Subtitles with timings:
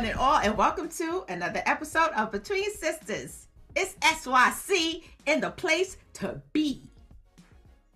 [0.00, 3.48] one and all, and welcome to another episode of Between Sisters.
[3.76, 6.84] It's SYC in the place to be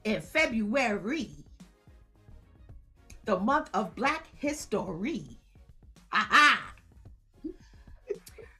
[0.04, 1.30] in February,
[3.24, 5.24] the month of Black History.
[6.12, 6.74] Aha!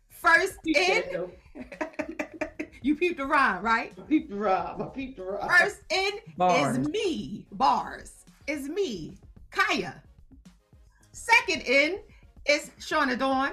[0.09, 1.30] First in,
[2.80, 3.93] you peeped the rhyme, right?
[3.99, 4.80] I peeped the rhyme.
[4.80, 5.51] I peeped the rhyme.
[5.51, 6.79] First in Bars.
[6.79, 9.19] is me, bars, is me,
[9.51, 10.02] Kaya.
[11.13, 11.99] Second in
[12.47, 13.53] is Shauna Dawn.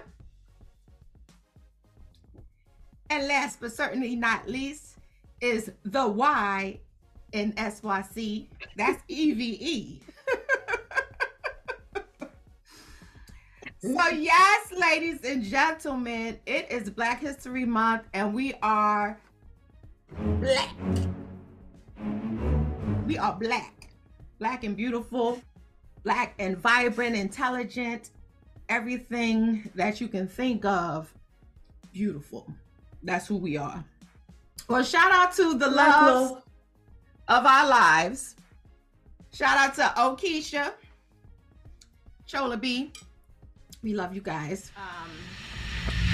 [3.09, 4.97] And last but certainly not least
[5.41, 6.79] is the Y
[7.33, 8.47] in SYC.
[8.75, 10.01] That's EVE.
[13.81, 19.19] so, yes, ladies and gentlemen, it is Black History Month and we are
[20.39, 20.75] black.
[23.07, 23.89] We are black.
[24.39, 25.39] Black and beautiful,
[26.03, 28.09] black and vibrant, intelligent,
[28.71, 31.13] everything that you can think of.
[31.91, 32.47] Beautiful.
[33.03, 33.83] That's who we are.
[34.69, 36.41] Well, shout out to the love.
[37.27, 38.35] of our lives.
[39.33, 40.71] Shout out to Okesha,
[42.25, 42.91] Chola B.
[43.83, 44.71] We love you guys.
[44.77, 45.09] Um,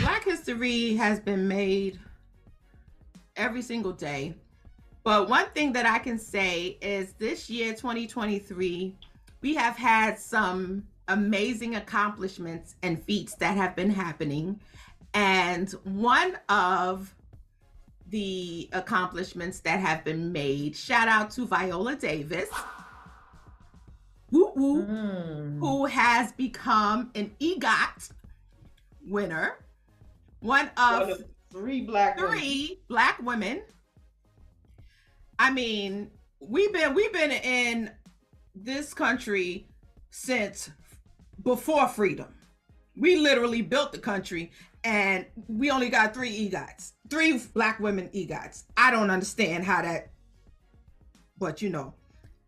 [0.02, 2.00] Black history has been made
[3.36, 4.34] every single day.
[5.04, 8.96] But one thing that I can say is this year, 2023,
[9.42, 14.60] we have had some amazing accomplishments and feats that have been happening.
[15.14, 17.14] And one of
[18.10, 22.50] the accomplishments that have been made, shout out to Viola Davis,
[24.32, 25.60] woo woo, Mm.
[25.60, 28.12] who has become an EGOT
[29.08, 29.58] winner,
[30.40, 32.32] one One of of three black women.
[32.40, 33.62] three black women.
[35.40, 37.92] I mean, we've been we've been in
[38.56, 39.68] this country
[40.10, 40.70] since
[41.44, 42.28] before freedom.
[42.96, 44.52] We literally built the country
[44.84, 46.94] and we only got three EGOTs.
[47.10, 48.64] Three black women EGOTs.
[48.76, 50.10] I don't understand how that
[51.40, 51.94] but you know,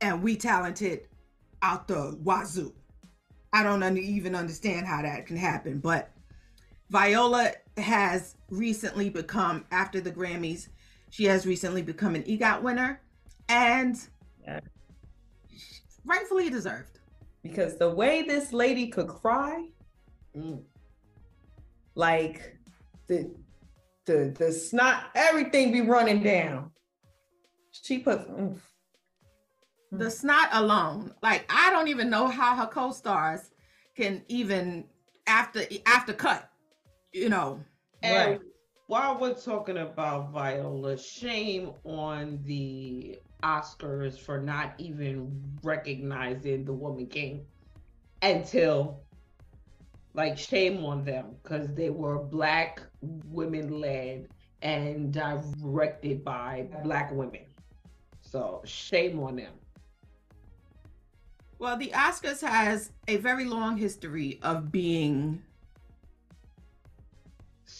[0.01, 1.01] and we talented
[1.61, 2.73] out the wazoo.
[3.53, 6.11] I don't un- even understand how that can happen, but
[6.89, 10.69] Viola has recently become, after the Grammys,
[11.11, 13.01] she has recently become an EGOT winner
[13.47, 13.99] and
[14.43, 14.59] Yeah.
[16.05, 16.98] rightfully deserved.
[17.41, 19.69] Because the way this lady could cry,
[20.35, 20.63] Mm.
[21.95, 22.57] like
[23.07, 23.31] the
[24.05, 26.71] the the snot, everything be running down.
[27.71, 28.59] She puts mm.
[29.91, 33.49] The snot alone, like I don't even know how her co-stars
[33.95, 34.85] can even
[35.25, 36.49] after after cut,
[37.11, 37.59] you know.
[38.03, 38.41] And Right.
[38.85, 47.07] while we're talking about Viola, shame on the Oscars for not even recognizing the Woman
[47.07, 47.45] King
[48.21, 49.01] until,
[50.13, 54.27] like, shame on them because they were black women led
[54.61, 57.45] and directed by black women.
[58.21, 59.53] So shame on them.
[61.57, 65.41] Well, the Oscars has a very long history of being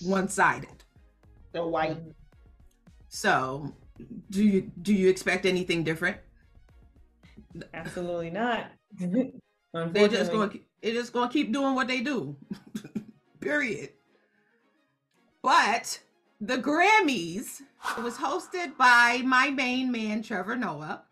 [0.02, 0.84] one-sided.
[1.52, 1.98] They're white.
[3.08, 3.74] So,
[4.30, 6.18] do you do you expect anything different?
[7.74, 8.72] absolutely not.
[9.74, 12.36] They're just going they're just going to keep doing what they do.
[13.40, 13.90] Period.
[15.44, 16.00] But
[16.42, 17.62] the Grammys
[18.02, 21.04] was hosted by my main man Trevor Noah.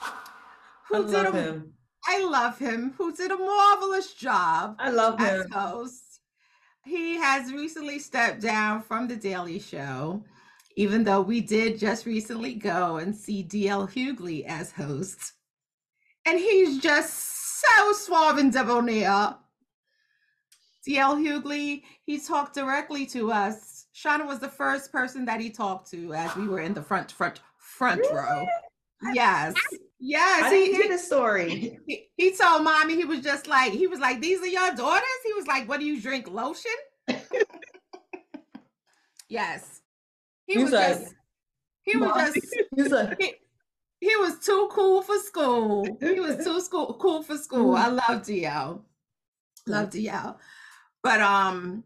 [0.00, 0.12] I
[0.88, 1.72] Who did love a, him.
[2.06, 2.94] I love him.
[2.98, 5.50] Who did a marvelous job I love as him.
[5.50, 6.20] host.
[6.84, 10.24] He has recently stepped down from The Daily Show,
[10.78, 15.32] even though we did just recently go and see DL Hughley as host.
[16.24, 19.34] And he's just so suave and debonair.
[20.88, 23.86] DL Hughley, he talked directly to us.
[23.92, 27.10] Shauna was the first person that he talked to as we were in the front,
[27.10, 28.46] front, front row.
[29.12, 29.54] Yes.
[29.98, 30.44] Yes.
[30.44, 31.80] I he- didn't he- hear the story.
[31.88, 35.02] he, he told mommy he was just like he was like these are your daughters
[35.26, 36.70] he was like what do you drink lotion
[39.28, 39.80] yes
[40.48, 41.14] he He's was like, just
[41.82, 43.34] he was just He's like, he,
[44.00, 48.22] he was too cool for school he was too school cool for school i love
[48.22, 48.80] DL
[49.66, 50.36] love DL
[51.02, 51.84] but um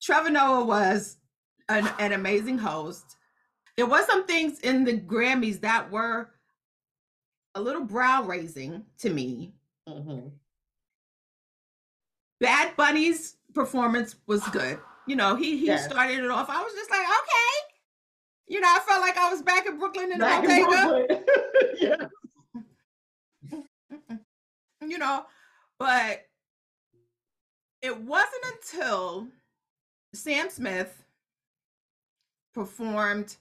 [0.00, 1.16] Trevor Noah was
[1.68, 3.16] an, an amazing host
[3.76, 6.30] there was some things in the Grammys that were
[7.54, 9.54] a little brow raising to me
[9.88, 10.32] Mhm.
[12.40, 14.78] Bad Bunny's performance was good.
[15.06, 15.86] You know, he he Yes.
[15.86, 16.48] started it off.
[16.50, 17.67] I was just like, okay.
[18.48, 21.06] You know, I felt like I was back in Brooklyn in the Back in bodega.
[21.06, 21.24] Brooklyn.
[21.80, 22.06] yeah.
[24.86, 25.26] You know,
[25.78, 26.22] but
[27.82, 29.28] it wasn't until
[30.14, 31.04] Sam Smith
[32.54, 33.36] performed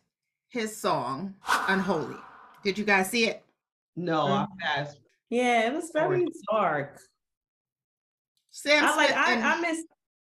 [0.49, 1.35] his song
[1.67, 2.17] Unholy.
[2.63, 3.43] Did you guys see it?
[3.95, 4.27] No.
[4.27, 4.59] I mm-hmm.
[4.59, 4.99] passed.
[5.29, 6.99] Yeah, it was very dark.
[8.51, 9.83] Sam I like Smith I, and I miss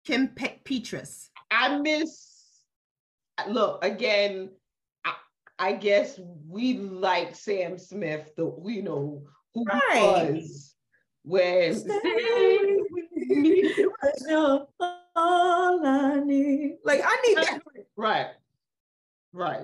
[0.05, 1.29] Kim Pe- Petras.
[1.51, 2.29] I miss.
[3.49, 4.51] Look again.
[5.67, 6.19] I, guess
[6.49, 9.23] we like Sam Smith, the you know
[9.55, 10.33] who Right.
[10.33, 10.75] was
[11.25, 11.75] when.
[11.75, 14.67] Stay with me, you're
[15.15, 16.79] all I need.
[16.85, 17.61] Like I need that.
[17.97, 18.29] Right.
[19.33, 19.63] Right.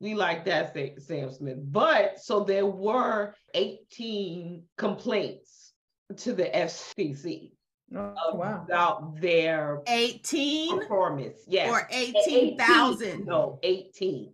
[0.00, 1.58] We like that Sa- Sam Smith.
[1.72, 5.72] But so there were 18 complaints
[6.18, 7.52] to the FCC
[7.94, 8.64] Oh, wow.
[8.64, 11.38] about their 18 performance.
[11.48, 11.70] Yes.
[11.70, 12.14] or 18.
[12.60, 13.24] 18,000.
[13.24, 14.30] No, 18.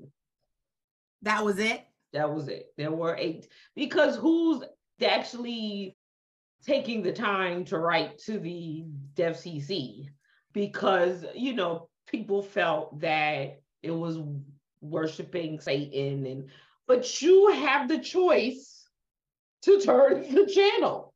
[1.25, 1.85] That was it.
[2.13, 2.67] That was it.
[2.77, 4.63] There were eight because who's
[5.05, 5.97] actually
[6.65, 8.85] taking the time to write to the
[9.17, 10.07] FCC?
[10.53, 14.19] Because you know people felt that it was
[14.81, 16.49] worshiping Satan, and
[16.87, 18.87] but you have the choice
[19.63, 21.15] to turn the channel,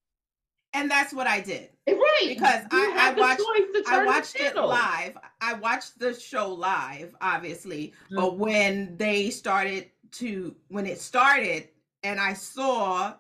[0.73, 1.69] And that's what I did.
[1.87, 2.25] right?
[2.29, 5.17] Because I- I the watched- choice to I watched it live.
[5.41, 7.93] I watched the show live, obviously.
[8.11, 8.17] Mm.
[8.17, 11.69] But when they started to, when it started,
[12.03, 13.15] and I saw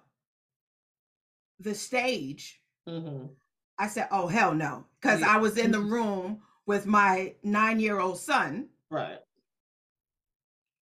[1.60, 3.30] the stage, Mhm.
[3.78, 5.34] I said, "Oh hell no!" Because Yeah.
[5.34, 8.68] I was in the room with my nine-year-old son.
[8.90, 9.18] Right.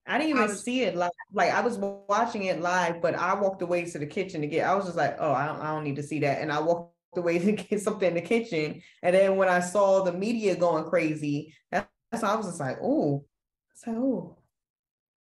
[0.07, 1.11] I didn't I even was- see it live.
[1.33, 4.67] Like I was watching it live, but I walked away to the kitchen to get.
[4.69, 6.61] I was just like, oh, I don't, I don't need to see that, and I
[6.61, 8.83] walked away to get something in the kitchen.
[9.03, 12.79] And then when I saw the media going crazy, that's when I was just like,
[12.83, 13.25] oh,
[13.75, 14.39] so oh,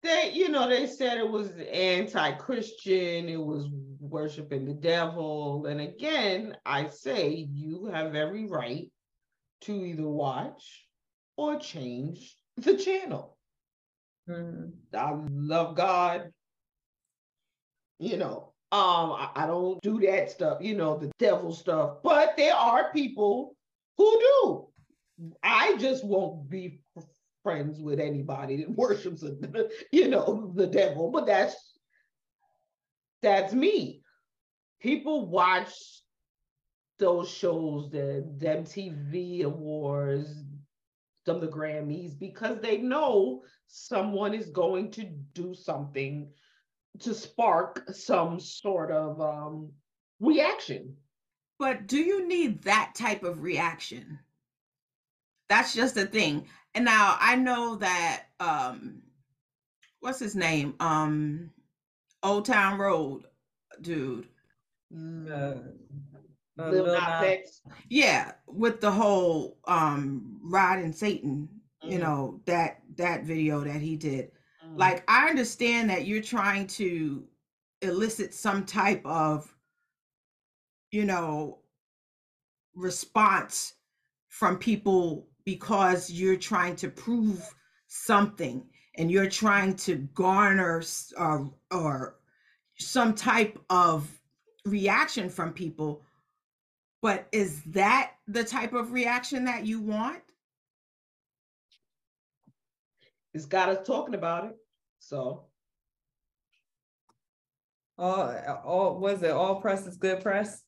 [0.06, 3.68] they you know they said it was anti-christian it was
[4.00, 5.66] worshiping the devil.
[5.66, 8.90] And again i say you have every right
[9.62, 10.88] to either watch
[11.38, 13.38] or change the channel.
[14.30, 16.32] Mm, i love god.
[18.00, 21.98] You know um I, I don't do that stuff you know the devil stuff.
[22.04, 23.56] But there are people
[23.98, 24.68] who do.
[25.42, 26.82] I just won't be
[27.46, 31.56] friends with anybody that worships the, you know the devil but that's
[33.22, 34.02] that's me
[34.82, 35.72] people watch
[36.98, 40.44] those shows the, the mtv awards
[41.28, 45.04] some of the grammys because they know someone is going to
[45.34, 46.28] do something
[47.00, 49.72] to spark some sort of um
[50.20, 50.96] reaction
[51.60, 54.20] But do you need that type of reaction?
[55.50, 56.48] That's just the thing.
[56.74, 59.02] And now I know that um
[60.00, 60.76] what's his name?
[60.80, 61.52] Um
[62.24, 63.26] Old Town Road
[63.82, 64.28] dude.
[64.94, 65.56] uh, uh,
[66.58, 71.50] Lil Lil Nas Nas- Yeah, with the whole um riding Satan,
[71.84, 72.02] you Mhm.
[72.02, 74.32] know, that that video that he did.
[74.64, 74.78] Mhm.
[74.78, 77.28] Like I understand that you're trying to
[77.82, 79.54] elicit some type of
[80.92, 81.60] you know
[82.76, 83.74] response
[84.28, 87.48] from people because you're trying to prove
[87.88, 90.82] something and you're trying to garner
[91.18, 92.18] uh, or
[92.78, 94.10] some type of
[94.66, 96.02] reaction from people
[97.06, 100.24] but is that the type of reaction that you want?
[103.32, 104.56] It's got us talking about it
[104.98, 105.44] so.
[108.00, 108.36] All,
[108.66, 109.30] all was it?
[109.30, 110.64] All press is good press?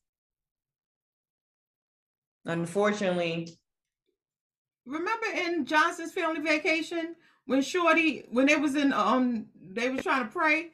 [2.44, 3.58] Unfortunately,
[4.88, 7.14] remember in johnson's family vacation
[7.48, 10.70] when shorty when they was in um they was trying to pray?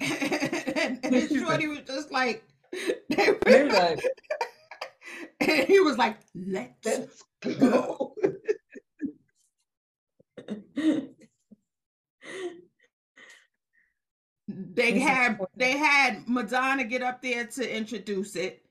[0.00, 2.44] And, and then shorty was just like
[3.10, 4.02] they were, like,
[5.40, 7.22] and he was like let's let's
[7.58, 8.14] go.
[14.48, 18.64] they had they had madonna get up there to introduce it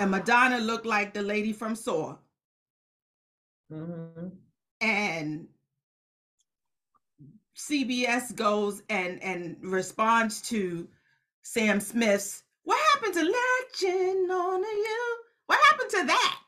[0.00, 2.16] and madonna looked like the lady from saw
[3.72, 4.32] Mhm.
[4.80, 5.48] and
[7.56, 10.88] CBS goes and and responds to
[11.44, 15.18] Sam Smith's what happened to legend on you?
[15.46, 16.42] What happened to that?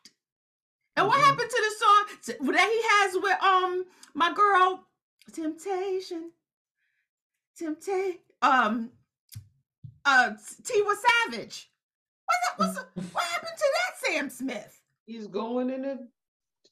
[0.97, 1.25] And what Mhm.
[1.27, 2.07] happened to the song
[2.55, 4.87] that he has with um my girl
[5.33, 6.33] Temptation?
[7.57, 8.93] Temptation um
[10.05, 10.31] uh
[10.63, 11.71] Tiwa Savage.
[12.27, 12.77] What's that, what's
[13.13, 14.81] what happened to that Sam Smith?
[15.07, 15.99] he's going in a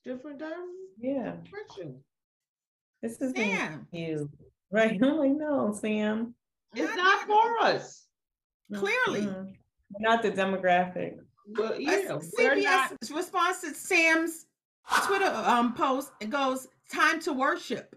[0.06, 0.46] different di-
[1.00, 1.96] yeah, direction
[3.02, 3.86] this is Sam.
[3.92, 4.30] you.
[4.70, 4.98] Right.
[5.02, 6.34] I'm like, no, Sam.
[6.74, 8.04] it's not for us
[8.74, 9.20] Clearly.
[9.22, 9.52] Mm-mm.
[10.00, 11.16] Not the demographic.
[11.54, 14.46] but Uh, yeah we're not CBS response to Sam's
[15.04, 16.10] Twitter um post.
[16.20, 17.94] It goes, "Time to worship."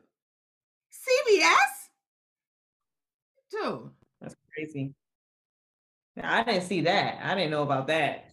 [0.92, 1.90] CBS,
[3.52, 3.90] dude.
[4.22, 4.94] That's crazy.
[6.22, 7.20] I didn't see that.
[7.24, 8.26] I didn't know about that.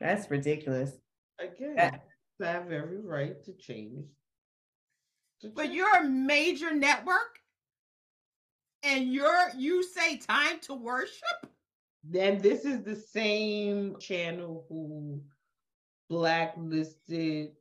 [0.00, 0.92] That's ridiculous.
[1.38, 2.06] Again, That-
[2.38, 4.06] they have every right to change.
[5.40, 5.74] to But change.
[5.76, 7.40] you're a major network,
[8.82, 11.50] and you're you say time to worship.
[12.06, 15.22] then this is the same channel who
[16.10, 17.56] blacklisted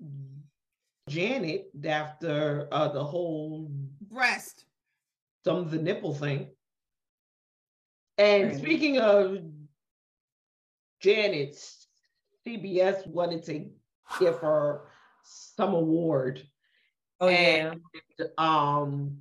[1.09, 3.69] Janet after uh, the whole
[4.01, 4.65] Breast.
[5.45, 6.53] some of the nipple thing.
[8.17, 9.43] And speaking of
[10.99, 11.57] Janet,
[12.45, 13.65] CBS wanted to
[14.19, 14.81] give her
[15.23, 16.45] some award.
[17.19, 17.73] Oh yeah.
[18.19, 19.17] And, um,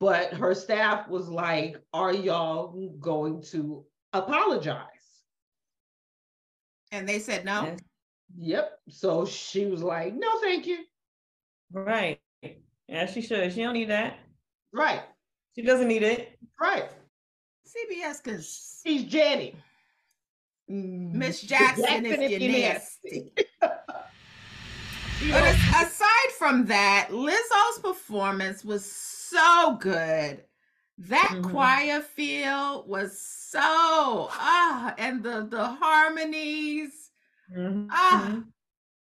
[0.00, 4.86] but her staff was like, Are y'all going to apologize?
[6.92, 7.62] And they said no.
[7.64, 7.78] Yes.
[8.38, 8.78] Yep.
[8.88, 10.78] So she was like, No, thank you.
[11.72, 12.20] Right.
[12.88, 13.52] Yeah, she should.
[13.52, 14.18] She don't need that.
[14.74, 15.02] Right,
[15.54, 16.38] She doesn't need it.
[16.60, 16.88] right.
[17.66, 19.54] CBS cause She's Janet.
[20.72, 23.32] Miss Jackson, if you're nasty.
[25.18, 30.44] She But aside from that, Lizzo's performance was so good.
[30.98, 31.50] That Mhm.
[31.50, 37.10] choir feel was so ah, and the the harmonies.
[37.54, 37.88] Mhm.
[37.90, 38.42] Ah.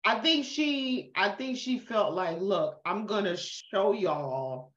[0.04, 4.72] I think she I think she felt like, look, I'm gonna show y'all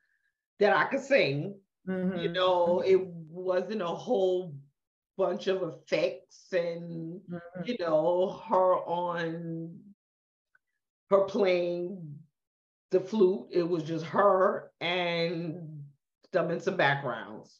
[0.60, 1.60] that I can sing.
[1.86, 2.34] You Mhm.
[2.34, 4.56] know, it wasn't a whole
[5.18, 7.42] bunch of effects and Mhm.
[7.68, 9.80] you know, her on
[11.10, 12.20] her playing
[12.92, 13.48] the flute.
[13.52, 15.84] It was just her and
[16.34, 17.60] some in some backgrounds.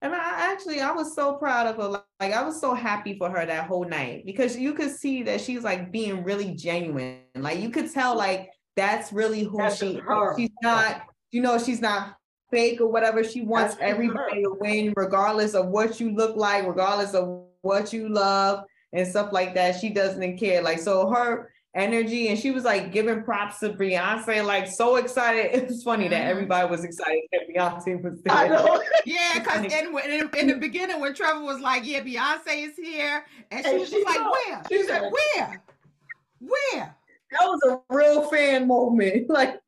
[0.00, 1.84] And I actually, I was so proud of her.
[1.88, 5.22] Like, like, I was so happy for her that whole night because you could see
[5.24, 7.20] that she's like being really genuine.
[7.36, 9.94] Like you could tell, like that's really who That's she.
[9.98, 10.36] her.
[10.36, 12.16] She's not, you know, she's not
[12.52, 13.24] fake or whatever.
[13.24, 13.88] She wants That's her.
[13.88, 19.08] everybody to win, regardless of what you look like, regardless of what you love and
[19.08, 19.80] stuff like that.
[19.80, 20.62] She doesn't care.
[20.62, 25.46] Like so, her energy and she was like giving props to Beyonce, like so excited.
[25.54, 26.28] It was funny that Mhm.
[26.30, 28.34] everybody was excited that Beyonce was there.
[28.36, 28.82] I know.
[29.06, 33.24] Yeah, because in, in, in the beginning when Trevor was like, "Yeah, Beyonce is here,"
[33.50, 34.30] and she And was she just like.
[34.32, 35.62] "Where?" She She said, said- "Where?
[36.40, 36.96] Where?"
[37.30, 39.58] that was a real fan moment like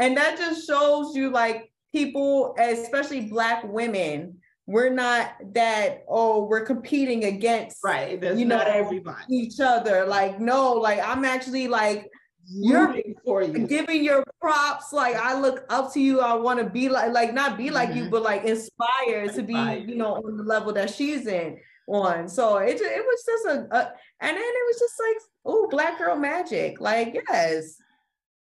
[0.00, 4.36] and that just shows you like people especially black women
[4.66, 8.20] we're not that oh we're competing against Right.
[8.20, 9.24] That's You not know, everybody.
[9.42, 12.00] each other like no like i'm actually like
[12.46, 13.66] You're you.
[13.76, 17.32] giving your props like i look up to you i want to be like like
[17.40, 18.10] not be like you Mhm.
[18.10, 19.54] but like inspired to be
[19.88, 23.56] you know on the level that she's in on so it, it was just a,
[23.76, 23.80] a
[24.24, 27.76] and then it was just like oh black girl magic like yes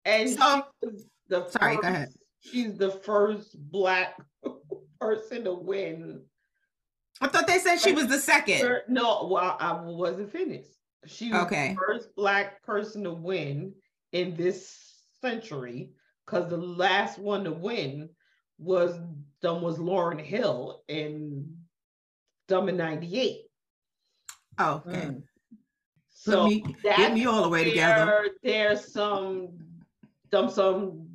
[0.05, 0.65] And So-
[1.29, 2.09] the Sorry, go ahead.
[2.41, 4.17] She's the first black
[5.01, 6.23] person to win.
[7.21, 8.81] I thought they said she was the second.
[8.89, 10.71] No, well, I wasn't finished.
[11.07, 11.71] She was Okay.
[11.71, 13.75] the first black person to win
[14.13, 14.75] in this
[15.21, 15.93] century
[16.27, 18.09] because the last one to win
[18.59, 18.99] was
[19.43, 21.57] done was Lauryn Hill in
[22.49, 23.43] Dumb in '98.
[24.59, 24.99] Oh, okay.
[25.07, 25.23] Mm.
[26.11, 28.29] So me, get me all the way together.
[28.43, 29.57] there's some
[30.31, 31.09] dumb some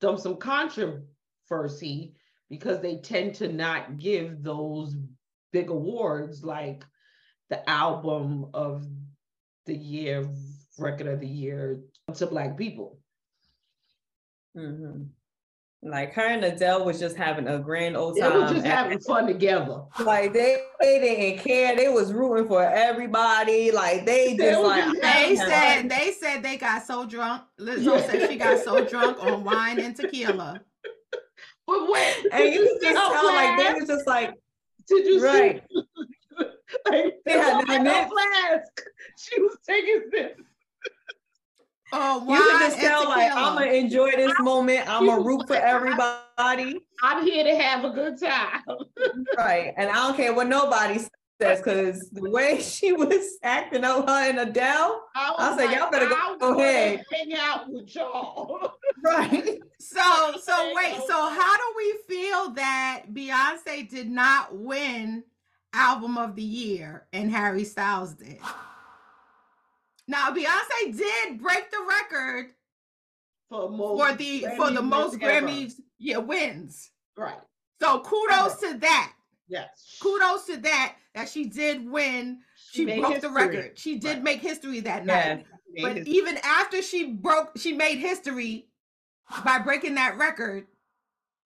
[0.00, 2.14] some some controversy
[2.48, 4.96] because they tend to not give those
[5.52, 6.84] big awards like
[7.50, 8.86] the album of
[9.66, 10.28] the year,
[10.78, 11.80] record of the year
[12.14, 12.98] to black people.
[14.56, 15.10] Mhm.
[15.86, 18.40] Like her and Adele was just having a grand old They time.
[18.40, 19.82] were just having fun together.
[20.00, 21.76] like they, they didn't care.
[21.76, 23.70] They was rooting for everybody.
[23.70, 25.88] Like they They just were like just They said fun.
[25.88, 27.42] they said they got so drunk.
[27.60, 30.60] Lizzo said she got so drunk on wine and tequila.
[31.66, 33.80] But when and you just her tell like they flask?
[33.80, 34.34] was just like
[34.86, 35.62] Did you right.
[35.70, 35.82] see?
[36.90, 38.82] like, They had look no her flask.
[39.18, 40.42] She was taking sips.
[41.96, 43.30] Oh, You can just tell like.
[43.32, 44.88] I'm gonna enjoy this moment.
[44.88, 46.80] I'm gonna root for everybody.
[47.02, 48.62] I'm here to have a good time.
[49.36, 49.72] Right.
[49.76, 50.98] And I don't care what nobody
[51.40, 55.02] says because the way she was acting out her and Adele.
[55.14, 57.04] I, I was said, y'all better go- go ahead.
[57.12, 58.72] Hang out with y'all.
[59.02, 59.58] Right.
[59.80, 60.00] So
[60.42, 65.24] so wait, so how do we feel that Beyonce did not win
[65.74, 68.38] album of the year and Harry Styles did?
[70.06, 72.50] Now Beyonce did break the record
[73.48, 75.46] For most for the for the most ever.
[75.46, 76.90] Grammys yeah wins.
[77.16, 77.38] Right.
[77.80, 79.12] So kudos to that.
[79.48, 79.98] Yes.
[80.00, 82.40] Kudos to that that she did win.
[82.72, 83.78] She, made broke the record.
[83.78, 84.22] She did Right.
[84.22, 85.34] make history that Yeah.
[85.36, 85.46] night.
[85.80, 88.68] But his- even after she broke, she made history
[89.44, 90.66] by breaking that record.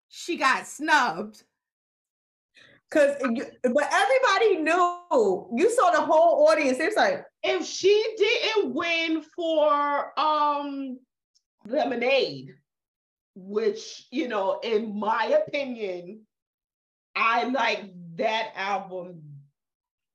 [0.10, 1.44] She got snubbed.
[2.90, 5.50] Cause but everybody knew.
[5.56, 6.78] You saw the whole audience.
[6.80, 11.00] It's like, if she didn't win for um
[11.66, 12.54] lemonade
[13.36, 16.22] which you know in my opinion
[17.16, 17.84] i like
[18.16, 19.22] that album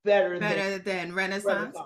[0.04, 1.46] better, Better than than Renaissance.
[1.46, 1.76] Renaissance.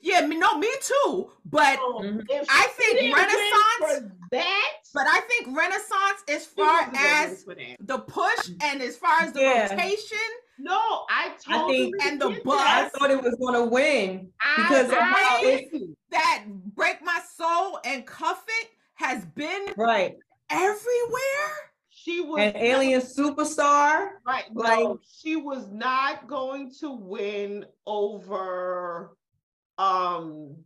[0.00, 1.30] Yeah, me- no, me too.
[1.44, 2.24] But So, Mhm.
[2.48, 7.76] I think Renaissance- for that but I think Renaissance, as far as win for that.
[7.80, 9.70] the push and as far as the Yeah.
[9.74, 14.90] rotation, no i totally and the buzz- I thought it was gonna win I- because
[14.92, 15.68] I how agree.
[15.72, 16.44] it- that
[16.74, 20.16] break my soul and cuff it has been right.
[20.50, 21.72] everywhere.
[21.90, 24.10] she was An alien superstar.
[24.26, 24.44] Right.
[24.54, 29.16] Like- no, she was not going to win over
[29.78, 30.56] um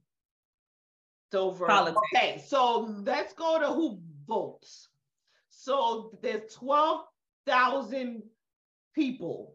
[1.35, 2.01] over Politics.
[2.15, 4.89] Okay, so let's go to who votes.
[5.51, 8.23] So there's 12,000
[8.95, 9.55] people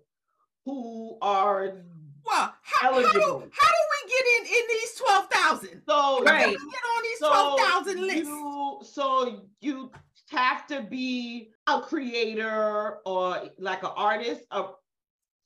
[0.66, 1.78] who are
[2.26, 5.82] Well, how, how, do, how do we get in in these twelve thousand?
[5.88, 6.48] so How do Right.
[6.48, 6.60] we get
[6.98, 8.28] on these so twelve thousand lists?
[8.28, 9.92] you so you
[10.32, 14.66] have to be a creator or like an artist, a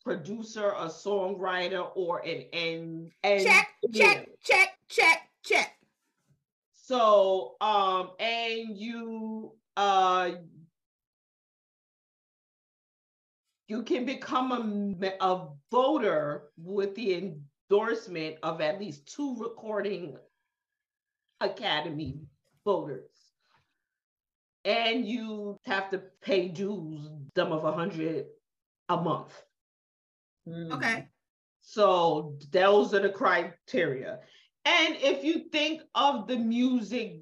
[0.05, 5.75] producer, a songwriter, or an and and check, check, check, check, check.
[6.73, 10.31] So um and you uh
[13.69, 17.35] you can become a, a voter with the
[17.69, 20.17] endorsement of at least two recording
[21.39, 22.19] academy
[22.65, 23.09] voters
[24.65, 26.99] and you have to pay dues
[27.37, 28.25] sum of a hundred
[28.89, 29.43] a month
[30.49, 30.71] Mm.
[30.73, 31.07] Okay.
[31.61, 34.19] so those are the criteria.
[34.65, 37.21] And if you think of the music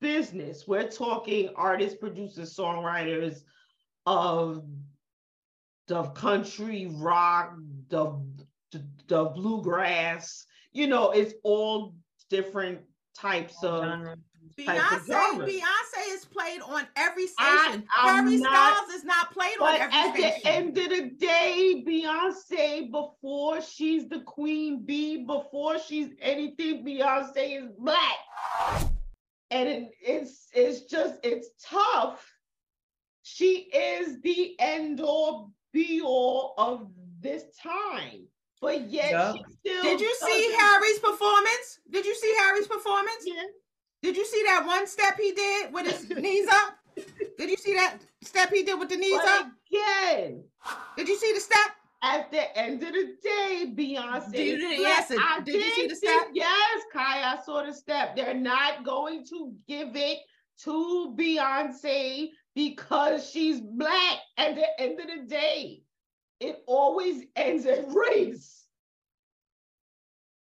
[0.00, 3.42] business, we're talking artists, producers, songwriters
[4.06, 4.64] of
[5.86, 7.54] the country, rock,
[7.88, 8.12] the,
[8.72, 11.94] the, the bluegrass, you know, it's all
[12.30, 12.80] different
[13.16, 14.18] types of of
[14.58, 15.50] Beyonce, genres.
[15.50, 17.84] Beyonce is played on every station.
[17.96, 20.40] I'm Harry Styles is not played on But every at station.
[20.42, 27.64] the end of the day, Beyonce, before she's the queen bee, before she's anything, Beyonce
[27.64, 28.16] is black.
[29.50, 32.24] And it- it's it's just it's tough.
[33.22, 36.88] She is the end all be all of
[37.20, 38.26] this time.
[38.62, 39.32] But yet Yeah.
[39.34, 41.80] she still Did you see doesn't- Harry's performance?
[41.90, 43.22] Did you see Harry's performance?
[43.26, 43.42] Yeah.
[44.02, 46.78] Did you see that one step he did with his knees up?
[47.36, 49.46] Did you see that step he did with the knees But up?
[49.70, 50.44] again,
[50.96, 51.70] Did you see the step?
[52.02, 54.30] at the end of the day, Beyonce.
[54.30, 55.10] Did you- is yes.
[55.10, 56.28] I did you see the see- step?
[56.34, 58.14] Yes, Kai, I saw the step.
[58.14, 60.18] They're not going to give it
[60.64, 64.18] to Beyonce because she's black.
[64.36, 65.82] At the end of the day,
[66.40, 68.66] it always ends at race.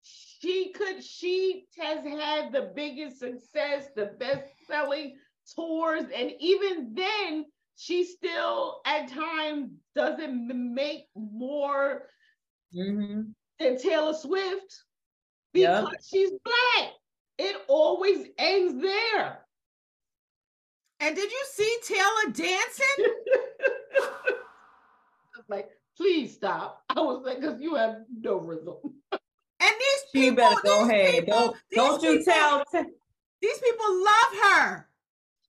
[0.01, 5.17] She could, she has had the biggest success, the best selling
[5.55, 12.09] tours, and even then, she still at times doesn't make more
[12.73, 13.33] Mhm.
[13.59, 14.83] than Taylor Swift
[15.53, 15.85] Yep.
[15.85, 16.93] because she's black.
[17.37, 19.42] It always ends there.
[20.99, 23.05] And did you see Taylor dancing?
[25.39, 26.83] It's like, please stop.
[26.89, 28.75] I was like, because you have no rhythm.
[29.11, 29.19] And
[29.59, 31.25] these She people, better go these ahead.
[31.25, 32.63] people- Don't don't you people- tell.
[32.71, 32.89] t-
[33.41, 34.89] These people love her.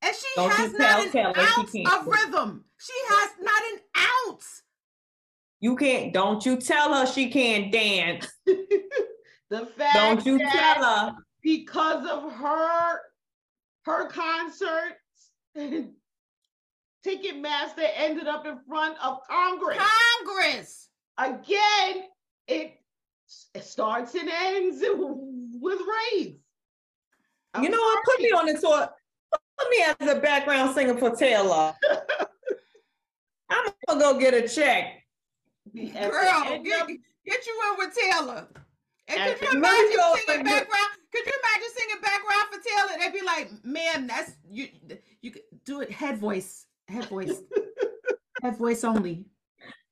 [0.02, 2.64] And she Don't you has tell not an Taylor she ounce can't of rhythm.
[2.78, 3.78] She has not an
[4.28, 4.62] ounce.
[5.60, 6.12] You can't.
[6.12, 8.26] Don't you tell her she can't dance.
[8.46, 11.14] the fact Don't you that tell her.
[11.42, 13.00] because of her
[13.84, 14.96] her concerts,
[17.06, 19.78] Ticketmaster ended up in front of Congress.
[19.78, 20.88] Congress.
[21.18, 22.04] Again,
[22.48, 22.80] it,
[23.54, 24.82] it starts and ends
[25.60, 25.78] with
[26.12, 26.34] race.
[27.52, 28.04] I'm You know what?
[28.04, 28.88] Put me on the tour.
[29.58, 31.74] Put me as a background singer for Taylor.
[33.50, 35.04] I'm gonna go get a check.
[35.72, 36.86] The- at the Girl, get,
[37.26, 38.48] get you in with Taylor.
[39.08, 40.88] And could you imagine go singing background?
[41.12, 42.98] Could you imagine singing background for Taylor?
[42.98, 44.68] They'd be like, "Ma'am, that's you.
[45.20, 47.42] You could do it head voice, head voice,
[48.42, 49.26] head voice only.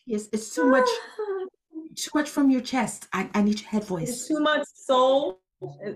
[0.07, 0.89] It's it's too much,
[1.97, 3.07] too much from your chest.
[3.13, 4.29] I, I need your head It's voice.
[4.29, 5.41] too much soul.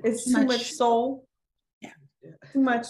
[0.05, 1.27] It's Too too much- much soul.
[1.81, 1.91] Yeah.
[2.53, 2.87] Too much.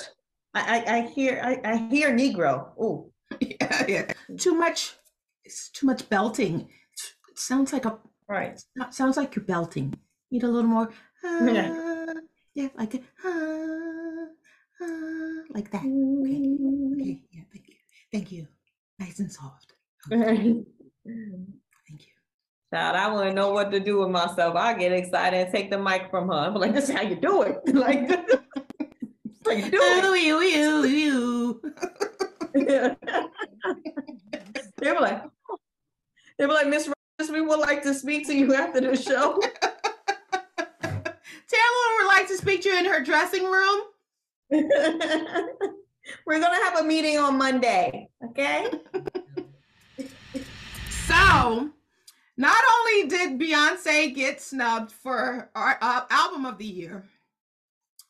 [0.54, 2.70] I, I, I hear I, I hear Negro.
[2.80, 4.12] Oh, yeah, yeah.
[4.38, 4.94] Too much.
[5.44, 6.68] It's too much belting.
[7.36, 8.60] sounds like a Right.
[8.90, 9.94] sounds like you're belting.
[10.30, 10.90] Need a little more.
[11.24, 11.70] Yeah.
[11.72, 12.14] ah,
[12.54, 14.26] yeah, like a, ah,
[14.82, 15.84] ah, like that.
[15.84, 16.48] Okay,
[16.94, 17.22] okay.
[17.32, 17.74] yeah, thank you,
[18.12, 18.46] thank you.
[18.98, 19.72] Nice and soft.
[21.86, 22.12] Thank you.
[22.74, 24.56] Child, I wouldn't know what to do with myself.
[24.56, 26.34] I get excited and take the mic from her.
[26.34, 27.60] I'm like, this is how you do it.
[27.74, 28.08] like,
[29.44, 30.02] how you do it.
[34.78, 35.22] They were like,
[36.38, 39.40] they were like, Miss Rogers, we would like to speak to you after the show.
[42.16, 43.80] Like to speak to you in her dressing room.
[44.50, 48.70] We're gonna have a meeting on Monday, okay?
[51.06, 51.70] So,
[52.36, 57.04] not only did Beyonce get snubbed for our uh, album of the year,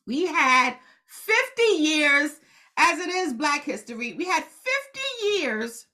[0.07, 2.39] we had 50 years,
[2.77, 5.85] as it is Black History, we had 50 years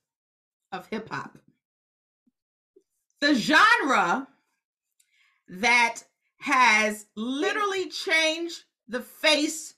[0.71, 1.37] of hip hop.
[3.21, 4.27] The genre
[5.49, 6.03] that
[6.43, 9.75] has literally changed the face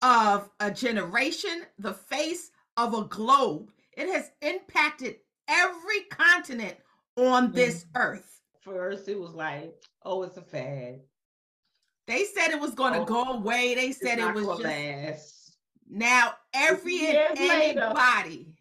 [0.00, 3.70] of a generation, the face of a globe.
[3.94, 6.74] It has impacted every continent
[7.18, 7.56] on mm-hmm.
[7.56, 8.40] this earth.
[8.62, 9.74] First, it was like,
[10.06, 11.00] oh, it's a fad.
[12.06, 13.74] They said it was going to Oh, go away.
[13.74, 15.56] They said it was just last.
[15.86, 17.80] now every years and later.
[17.82, 18.54] anybody,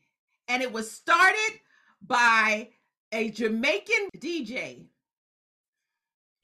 [0.50, 1.62] and it was started
[2.06, 2.68] by
[3.14, 4.88] a Jamaican DJ.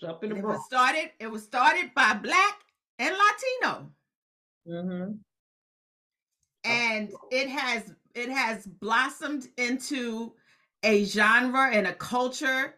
[0.04, 0.58] Jump in the It brook.
[0.58, 1.12] was started.
[1.20, 2.60] It was started by Black
[3.00, 3.90] and Latino.
[4.68, 5.14] Mm-hmm.
[6.64, 10.34] and it has it has blossomed into
[10.84, 12.76] a genre and a culture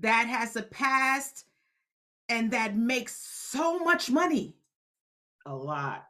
[0.00, 1.44] that has a past
[2.28, 4.56] and that makes so much money
[5.46, 6.04] A lot.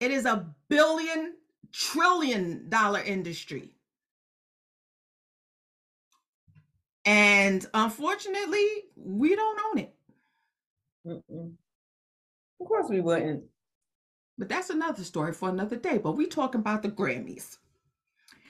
[0.00, 1.34] it is a billion
[1.72, 3.74] trillion dollar industry
[7.04, 9.93] and unfortunately we don't own it
[11.06, 11.52] Mm-mm.
[12.60, 13.44] Of course we wouldn't.
[14.38, 17.58] but that's another story for another day but we talking about the grammys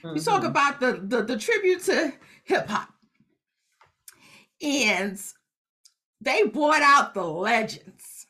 [0.03, 0.49] We talk Mhm.
[0.49, 2.13] about the, the the tribute to
[2.45, 2.93] hip hop,
[4.63, 5.19] and
[6.21, 8.27] they brought out the legends,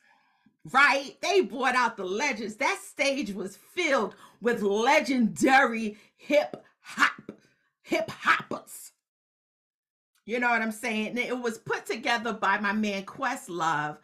[0.71, 1.15] right?
[1.21, 2.55] They brought out the legends.
[2.55, 7.31] That stage was filled with legendary hip hop
[7.83, 8.91] hip hoppers.
[10.25, 11.17] You know what I'm saying?
[11.17, 13.97] It was put together by my man Questlove.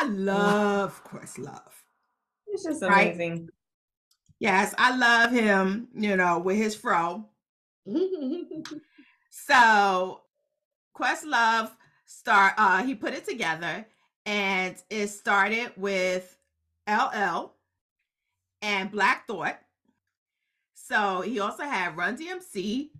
[0.00, 1.72] I love Questlove.
[2.46, 3.12] It's just Right?
[3.14, 3.48] amazing.
[4.40, 7.24] Yes, I love him, you know, with his fro.
[9.30, 10.20] So
[10.96, 11.70] Questlove
[12.06, 13.84] start uh he put it together
[14.24, 16.36] and it started with
[16.88, 17.52] LL
[18.62, 19.58] and Black Thought.
[20.74, 22.90] So he also had Run DMC,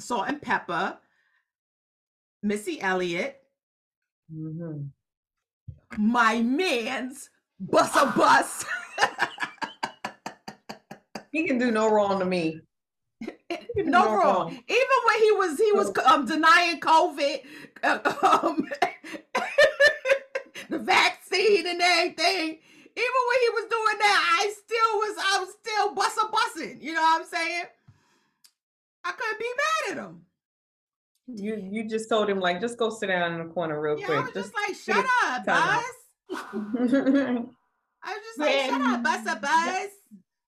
[0.00, 0.98] Salt-N-Pepa,
[2.42, 3.40] Missy Elliott,
[4.32, 4.90] Mhm.
[5.98, 7.30] My man's
[7.60, 8.64] bus a Bus.
[11.36, 12.62] He can do no wrong to me.
[13.20, 14.20] no no wrong.
[14.20, 14.48] wrong.
[14.52, 17.40] Even when he was he was um denying COVID,
[17.82, 18.66] uh, um,
[20.70, 22.58] the vaccine and everything.
[22.98, 26.82] Even when he was doing that, I still was I was still bussa bussing.
[26.82, 27.64] You know what I'm saying?
[29.04, 29.50] I couldn't be
[29.90, 30.22] mad at him.
[31.28, 34.06] You you just told him like just go sit down in the corner real Yeah,
[34.10, 34.34] I was quick.
[34.44, 35.82] just like, shut up, time out."
[36.30, 37.46] Buzz.
[38.02, 39.90] I was just like, shut up, Bussa Buzz.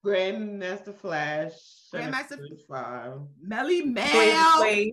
[0.07, 1.53] Grandmaster Flash.
[1.93, 3.13] Grandmaster- Grandmaster Five.
[3.43, 3.91] Melly Play-
[4.33, 4.93] Mel, play.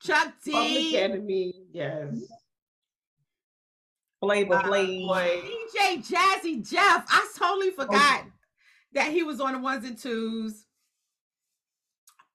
[0.00, 1.54] Chuck Public D, Enemy.
[1.72, 2.16] Yes.
[4.20, 5.42] Flavor Uh, Flav.
[5.42, 7.04] DJ Jazzy Jeff.
[7.08, 8.24] I totally forgot
[8.92, 10.64] that he was on the ones and twos.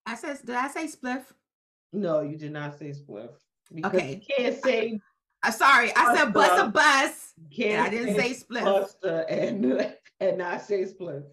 [0.06, 1.24] I said, did I say spliff?
[1.95, 3.29] No, you did not say Spliff.
[3.84, 4.21] Okay.
[4.27, 4.99] You can't say.
[5.43, 6.73] Uh, sorry, I said bus a Busta.
[6.73, 7.34] bus.
[7.51, 8.63] you And I didn't say spliff.
[8.63, 11.23] Buster and and not say Spliff.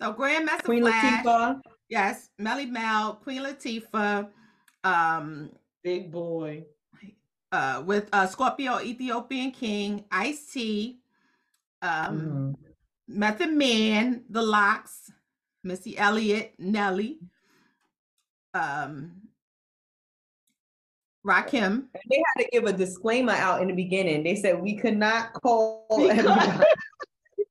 [0.00, 1.24] So Grandmaster Queen Flash.
[1.24, 1.60] Latifah.
[1.88, 4.28] Yes, Melle Mel, Queen Latifah,
[4.84, 5.50] um,
[5.82, 6.64] Big boy.
[7.52, 11.00] uh, with uh Scorpio Ethiopian King, Ice T,
[11.82, 12.54] um, Mhm.
[13.08, 15.10] Method Man, The LOX,
[15.64, 17.18] Missy Elliott, Nelly,
[18.54, 19.19] um,
[21.30, 21.84] Rakim.
[22.10, 24.22] They had to give a disclaimer out in the beginning.
[24.24, 26.64] They said we could not call Because- everybody.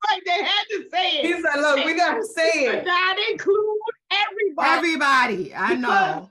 [0.10, 1.26] Right, they had to say it.
[1.26, 2.86] He said, look, we gotta say it.
[2.86, 3.78] not include
[4.12, 4.78] everybody.
[4.78, 6.30] Everybody, I know.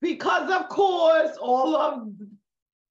[0.00, 2.08] because of course all of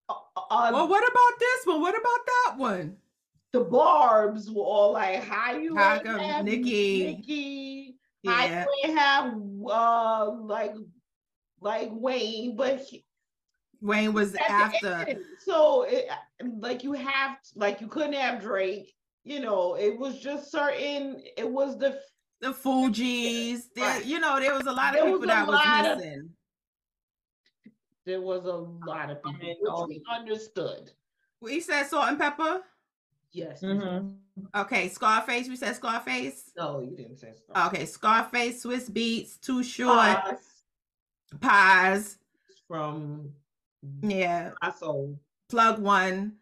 [0.10, 0.14] uh,
[0.50, 1.82] uh, Well, what about this one?
[1.82, 2.98] What about that one?
[3.54, 8.66] the barbs were all like how you How come have Nicki- Nicki, Yeah.
[8.84, 9.34] you have
[9.70, 10.74] uh like
[11.60, 13.04] like Wayne but he,
[13.82, 15.06] Wayne was after.
[15.40, 16.08] So, it,
[16.60, 18.94] like you have, like you couldn't have Drake.
[19.24, 21.22] You know, it was just certain.
[21.38, 22.00] It was the
[22.40, 23.64] the Fugees.
[23.76, 24.06] There, right.
[24.06, 26.20] you know, there was a lot of there people was that was missing.
[27.66, 27.72] Of,
[28.06, 28.56] there was a
[28.88, 30.92] lot of people which we understood.
[31.40, 32.62] We said Salt-N-Pepa.
[33.32, 33.62] Yes.
[33.62, 34.10] Mm-hmm.
[34.56, 35.48] Okay, Scarface.
[35.48, 36.52] We said Scarface.
[36.58, 37.68] No, you didn't say Scarface.
[37.68, 40.20] Okay, Scarface, Swizz Beatz, Too Short,
[41.40, 42.18] Paz.
[42.68, 43.34] From
[44.02, 45.18] yeah, I sold
[45.50, 46.34] Plug One,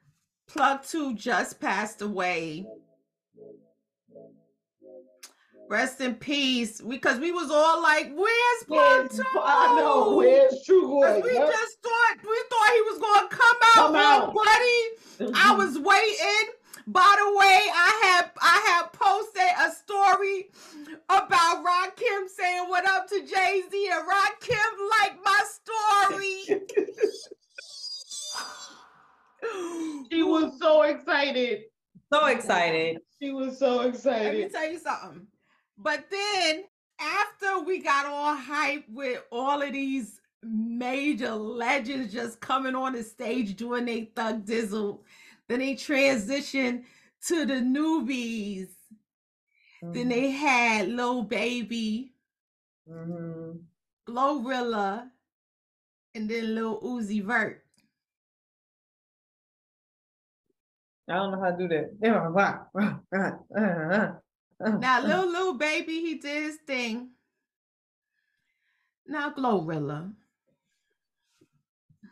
[0.48, 2.66] Plug Two just passed away.
[5.70, 6.82] Rest in peace.
[6.82, 9.24] Because we, we was all like, "Where's Plug Two?
[9.36, 10.16] I know.
[10.16, 11.24] Where's Trugoy?
[11.24, 11.48] We yep.
[11.48, 14.34] just thought we thought he was going to come out, come out.
[14.34, 14.48] buddy.
[15.20, 15.58] I mm-hmm.
[15.58, 16.54] was waiting.
[16.92, 20.50] By the way, I have I have posted a story
[21.08, 26.64] about Rakim saying what up to Jay Z, and Rakim liked my story.
[30.12, 31.66] she was so excited.
[32.12, 32.98] So excited.
[33.22, 34.40] She was so excited.
[34.40, 35.28] Let me tell you something.
[35.78, 36.64] But then
[37.00, 43.04] after we got all hyped with all of these major legends just coming on the
[43.04, 45.02] stage doing their thug dizzle,
[45.50, 46.84] then they transitioned
[47.28, 48.70] to the newbies.
[49.84, 49.94] Mm-hmm.
[49.94, 52.14] Then they had Lil Baby,
[52.90, 53.58] mm-hmm.
[54.08, 55.10] Glorilla,
[56.14, 57.64] and then Lil Uzi Vert.
[61.10, 61.98] I don't know how to do that.
[64.60, 67.10] now, little little baby, he did his thing.
[69.08, 70.14] Now, Glorilla.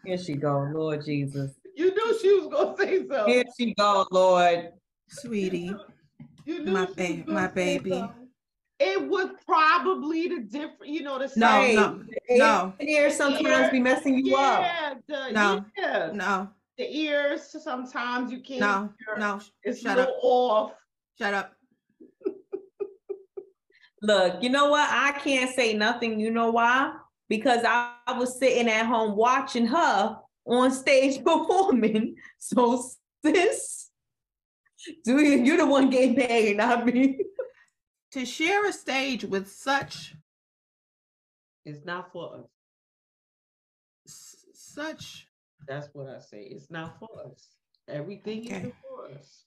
[0.03, 1.51] Here she go, Lord Jesus.
[1.77, 3.33] You knew she was gonna say something.
[3.33, 4.71] Here she go, Lord.
[5.09, 5.75] Sweetie.
[6.43, 7.91] You knew my baby, my baby.
[7.91, 8.29] Something.
[8.79, 11.75] It was probably the different, you know, the same.
[11.75, 12.73] No, no.
[12.79, 14.97] The ears sometimes be messing you yeah, up.
[15.07, 16.09] The, no, yeah.
[16.13, 16.49] no.
[16.79, 18.59] The ears sometimes you can't.
[18.59, 19.39] No, no.
[19.63, 20.23] It's Shut a little up.
[20.23, 20.71] off.
[21.19, 21.53] Shut up.
[24.01, 24.89] Look, you know what?
[24.91, 26.19] I can't say nothing.
[26.19, 26.93] You know why?
[27.29, 32.15] Because I, I was sitting at home watching her on stage performing.
[32.37, 32.83] So,
[33.23, 33.89] sis,
[35.03, 35.43] do you?
[35.43, 37.19] You're the one getting paid, not me.
[38.11, 40.15] to share a stage with such.
[41.65, 42.45] It's not for us.
[44.53, 45.27] Such.
[45.67, 46.43] That's what I say.
[46.43, 47.49] It's not for us.
[47.89, 48.67] Everything okay.
[48.67, 49.43] is for us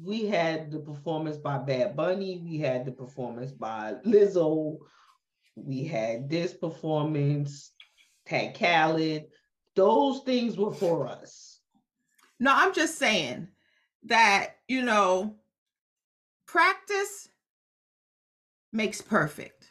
[0.00, 4.78] we had the performance by Bad Bunny, we had the performance by Lizzo,
[5.54, 7.72] we had this performance,
[8.26, 9.24] Tag Khaled.
[9.74, 11.60] Those things were for us.
[12.40, 13.48] No, I'm just saying
[14.04, 15.36] that, you know,
[16.46, 17.28] practice
[18.72, 19.70] makes perfect.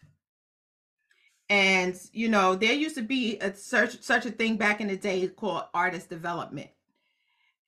[1.50, 4.98] And you know, there used to be a such such a thing back in the
[4.98, 6.70] day called artist development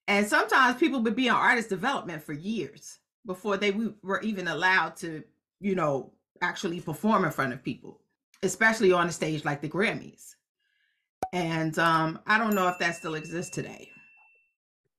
[0.08, 4.98] and sometimes people would be on artist development for years before they were even allowed
[4.98, 5.24] to,
[5.62, 8.02] you know, actually perform in front of people,
[8.42, 10.36] especially on a stage like the Grammys.
[11.34, 13.90] And um, I don't know if that still exists today.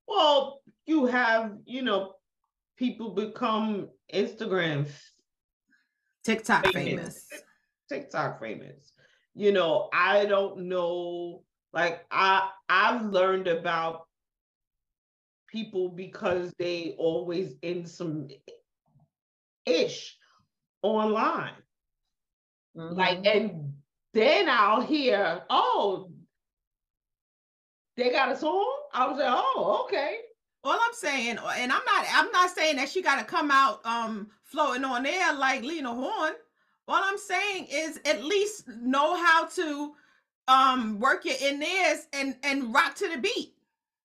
[0.08, 2.16] Well, you have, you know,
[2.76, 4.88] people become Instagram
[6.24, 7.26] TikTok famous.
[7.30, 7.42] famous.
[7.88, 8.92] TikTok famous.
[9.34, 14.06] You know, I don't know like I I've learned about
[15.48, 18.28] people because they always in some
[19.66, 20.16] ish
[20.82, 21.52] online.
[22.76, 22.94] Mm-hmm.
[22.96, 23.74] Like, and
[24.14, 26.10] then I'll hear, oh,
[27.96, 28.72] they got a song.
[28.92, 30.18] I was like, oh, okay.
[30.64, 33.84] All I'm saying, and I'm not, I'm not saying that she got to come out
[33.84, 36.34] um floating on air like Lena Horne.
[36.88, 39.92] All I'm saying is at least know how to
[40.48, 43.54] um work your in theirs and and rock to the beat.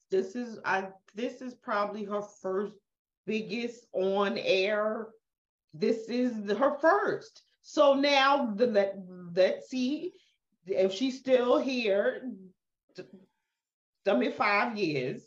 [0.10, 2.74] This is I this is probably her first
[3.26, 5.08] biggest on air.
[5.74, 7.44] This is her first.
[7.62, 8.98] So now the let
[9.36, 10.14] let's see
[10.66, 12.22] if she's still here.
[14.08, 15.24] I mean, five years.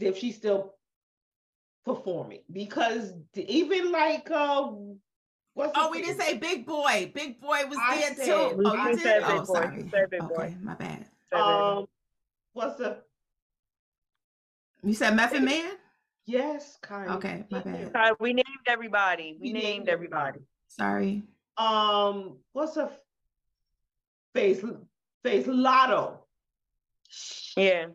[0.00, 0.74] If she's still
[1.84, 4.70] performing, because even like uh,
[5.58, 7.10] What's oh, we didn't say Big boy.
[7.12, 8.62] Big boy was I there said, too.
[8.64, 9.22] Oh, you did.
[9.24, 9.90] Oh, sorry.
[9.92, 11.04] Okay, my bad.
[11.32, 11.88] Um,
[12.52, 12.98] what's the?
[14.84, 15.72] You said Method Man.
[16.26, 17.10] Yes, kind.
[17.10, 17.90] Okay, my bad.
[17.90, 19.36] Sorry, we named everybody.
[19.40, 20.38] We, we named, named everybody.
[20.68, 21.24] Sorry.
[21.56, 22.92] Um, what's a
[24.36, 24.62] face
[25.22, 26.18] face Latto.
[27.56, 27.86] Yeah,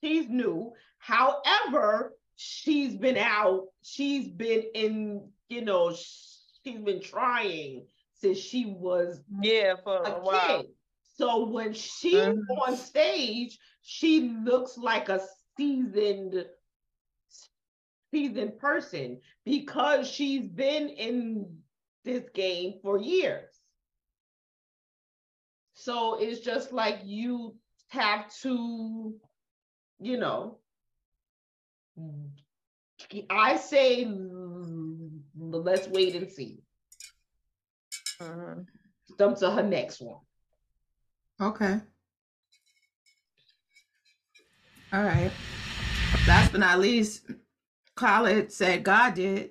[0.00, 0.72] she's new.
[0.98, 3.66] However, she's been out.
[3.82, 5.28] She's been in.
[5.48, 10.62] You know, she's been trying since she was yeah for a, a while.
[10.62, 10.70] Kid.
[11.18, 12.42] So when she's Mhm.
[12.66, 15.20] on stage, she looks like a
[15.56, 16.46] seasoned
[18.10, 21.62] seasoned person because she's been in
[22.04, 23.51] this game for years.
[25.82, 27.56] So it's just like you
[27.88, 29.16] have to,
[29.98, 30.58] you know,
[33.28, 34.04] I say
[35.36, 36.62] let's wait and see.
[38.20, 38.64] Mhm.
[39.18, 40.20] Jump to her next one.
[41.40, 41.80] Okay.
[44.92, 45.32] All right.
[46.28, 47.28] Last but not least,
[47.96, 49.50] Khaled said God did.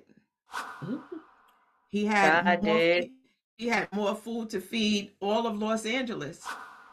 [1.90, 3.10] He had God did.
[3.62, 6.44] He had more food to feed all of Los Angeles.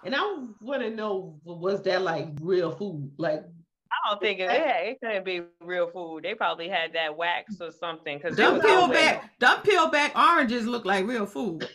[0.06, 0.22] And I
[0.62, 3.12] want to know was that like real food?
[3.18, 3.44] Like
[3.92, 6.22] I don't think it, yeah, it couldn't be real food.
[6.26, 9.16] They probably had that wax or something because Them was peel out there.
[9.16, 11.68] back, them peel back oranges look like real food.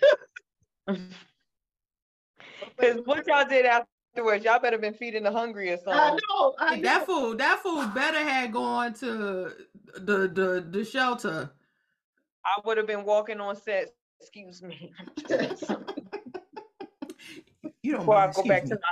[2.76, 6.18] Because what y'all did afterwards, y'all better been feeding the hungry or I something.
[6.30, 9.52] know, I that food, that food better had gone to
[9.94, 11.50] the the the shelter.
[12.46, 13.92] I would have been walking on set.
[14.24, 14.90] Excuse me.
[17.82, 18.88] You don't Before I go back excuse to my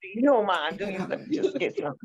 [0.00, 0.16] seat.
[0.16, 0.98] You don't mind, do you?
[1.08, 1.94] Let me just get some.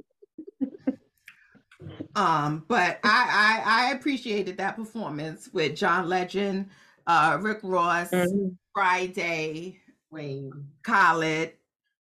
[2.16, 6.70] Um, but I, I I appreciated that performance with John Legend,
[7.06, 8.58] uh, Rick Ross, Mhm.
[8.76, 9.78] Fridayy,
[10.10, 10.52] Wayne.
[10.82, 11.54] Khaled,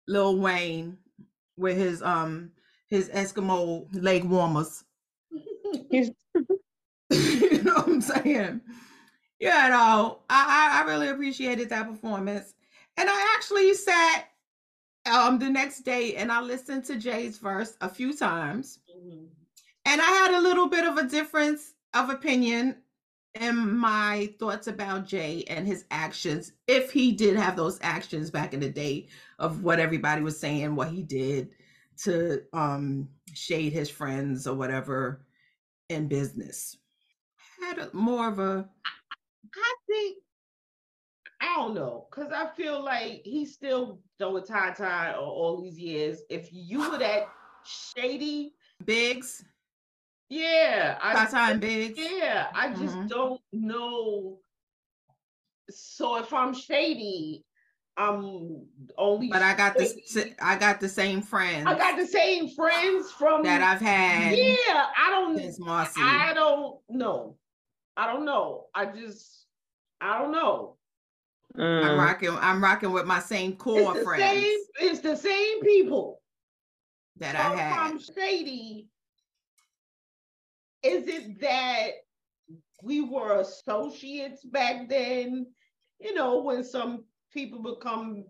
[0.06, 0.98] Lil Wayne,
[1.56, 2.52] with his um
[2.88, 4.84] his Eskimo leg warmers.
[7.10, 8.60] You know what I'm saying?
[9.44, 12.54] You know, I, I I really appreciated that performance,
[12.96, 14.26] and I actually sat
[15.06, 18.80] um the next day and I listened to Jay's verse a few times.
[18.96, 19.28] Mhm.
[19.86, 22.76] And I had a little bit of a difference of opinion
[23.40, 28.54] in my thoughts about Jay and his actions, if he did have those actions back
[28.54, 31.50] in the day of what everybody was saying, what he did
[31.98, 35.26] to um shade his friends or whatever
[35.88, 36.76] in business.
[37.60, 38.68] Had a, more of a
[39.54, 40.18] I think
[41.40, 45.78] I don't know because I feel like he's still throwing tie tie all, all these
[45.78, 46.20] years.
[46.30, 47.28] If you were that
[47.64, 48.54] shady,
[48.84, 49.44] Biggs,
[50.28, 51.98] yeah, I Tata and Biggs.
[51.98, 53.08] yeah, I just Mhm.
[53.08, 54.38] don't know.
[55.70, 57.44] So if I'm shady,
[57.96, 58.66] I'm
[58.98, 59.28] only.
[59.28, 60.34] But I got the shady.
[60.40, 64.86] I got the same friends I got the same friends from that I've had Yeah,
[64.96, 65.38] I don't.
[65.38, 66.00] since Marcy.
[66.02, 67.36] I don't know.
[67.96, 68.66] I don't know.
[68.74, 69.46] I just.
[70.00, 70.76] I don't know.
[71.56, 71.98] I'm Mm.
[71.98, 72.36] rocking.
[72.40, 74.58] I'm rocking with my same core It's friends same.
[74.80, 76.20] It's the same people.
[77.18, 77.78] that So I if had.
[77.78, 78.88] I'm shady.
[80.82, 81.90] Is it that
[82.82, 85.46] we were associates back then?
[86.00, 88.24] You know, when some people become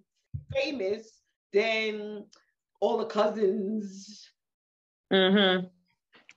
[0.53, 1.23] famous,
[1.53, 2.27] then
[2.81, 4.31] all the cousins
[5.13, 5.67] Mm-hmm.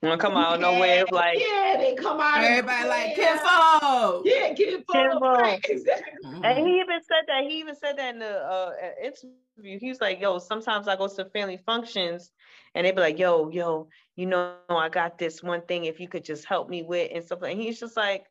[0.02, 2.44] Wanna come out no way yeah, like yeah, they come out.
[2.44, 3.38] Everybody like nowhere.
[3.38, 4.22] Kinfo.
[4.24, 4.84] Yeah, Kinfo.
[4.94, 5.20] Kinfo.
[5.42, 6.18] Right, exactly.
[6.24, 6.44] Mhm.
[6.44, 7.44] And he even said that.
[7.44, 9.78] He even said that in the uh, interview.
[9.80, 12.32] He was like, "Yo, sometimes I go to family functions,
[12.74, 15.84] and they be like, yo, yo, you know, I got this one thing.
[15.86, 18.26] If you could just help me with and stuff." And he's just like,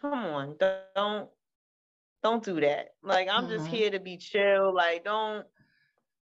[0.00, 1.30] "Come on, don't,
[2.22, 2.90] don't do that.
[3.02, 3.68] Like, I'm just Mhm.
[3.68, 4.74] here to be chill.
[4.74, 5.46] Like, don't,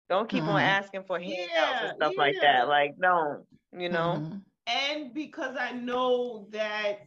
[0.09, 0.61] don't keep on Mhm.
[0.61, 2.67] asking for handouts Yeah, and stuff like that.
[2.67, 4.45] Like, don't, you know." Mhm.
[4.67, 6.99] And because I know that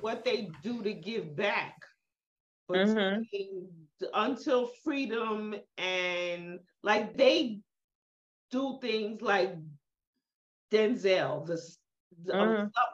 [0.00, 1.74] what they do to give back
[2.72, 3.26] Mhm.
[3.30, 7.60] between the- until freedom and like they
[8.50, 9.56] do things like
[10.70, 11.60] Denzel, the,
[12.24, 12.70] the um, Mhm.
[12.72, 12.88] stuff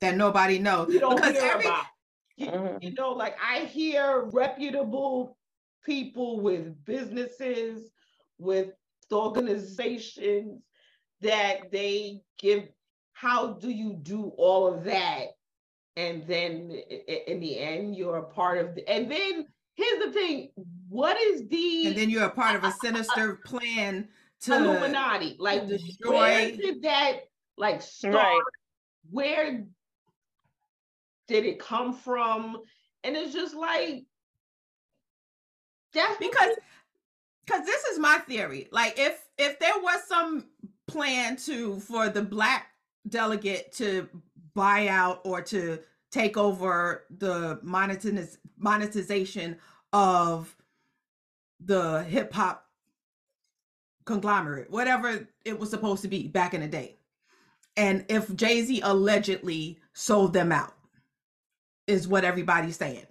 [0.00, 1.86] That nobody knows you don't because hear every about.
[2.36, 2.78] You, Mhm.
[2.80, 5.38] you know, like I hear reputable
[5.84, 7.90] people with businesses,
[8.38, 8.72] with
[9.12, 10.62] organizations
[11.22, 12.68] that they give.
[13.12, 15.28] How do you do all of that?
[15.96, 18.88] And then i- i- in the end, you're a part of the.
[18.88, 20.50] And then here's the thing:
[20.88, 24.08] what is the and then you're a part of a sinister plan
[24.40, 25.36] to Illuminati?
[25.38, 27.20] Like, where destroy- did that
[27.56, 28.14] like start?
[28.14, 28.40] Right.
[29.10, 29.66] Where
[31.28, 32.62] did it come from?
[33.04, 34.04] And it's just like
[35.92, 36.56] that's because
[37.44, 40.48] because this is my theory like if if there was some
[40.88, 42.68] plan to for the black
[43.08, 44.08] delegate to
[44.54, 45.78] buy out or to
[46.10, 49.56] take over the monetiz- monetization
[49.92, 50.54] of
[51.60, 52.66] the hip hop
[54.04, 56.98] conglomerate whatever it was supposed to be back in the day.
[57.76, 60.74] And if Jay-Z allegedly sold them out
[61.86, 63.06] is what everybody's saying.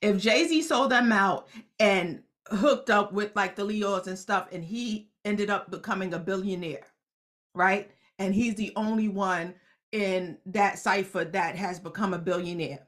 [0.00, 1.48] If Jay-Z sold them out
[1.78, 6.18] and hooked up with like the Leos and stuff, and he ended up becoming a
[6.18, 6.86] billionaire,
[7.54, 7.90] right?
[8.18, 9.54] And he's the only one
[9.92, 12.86] in that cipher that has become a billionaire.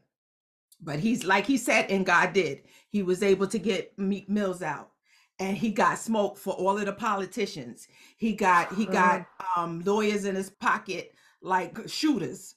[0.80, 2.62] But he's like he said, and God did.
[2.88, 4.90] He was able to get Meek Mills out.
[5.38, 7.88] And he got smoke for all of the politicians.
[8.16, 12.54] He got he got um lawyers in his pocket like shooters.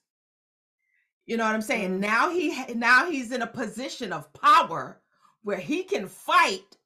[1.26, 2.00] You know what I'm saying?
[2.00, 5.02] Now he now he's in a position of power
[5.44, 6.78] where he can fight